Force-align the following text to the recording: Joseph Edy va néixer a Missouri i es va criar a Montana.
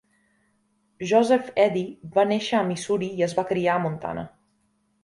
Joseph 1.11 1.51
Edy 1.65 1.85
va 2.17 2.27
néixer 2.33 2.59
a 2.61 2.65
Missouri 2.73 3.13
i 3.21 3.29
es 3.31 3.39
va 3.43 3.47
criar 3.53 3.79
a 3.79 3.87
Montana. 3.87 4.27